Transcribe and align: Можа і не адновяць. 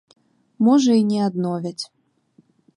Можа 0.67 0.91
і 1.01 1.05
не 1.11 1.19
адновяць. 1.29 1.83